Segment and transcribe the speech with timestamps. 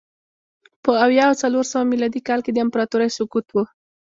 [0.83, 3.55] په اویا او څلور سوه میلادي کال کې د امپراتورۍ سقوط و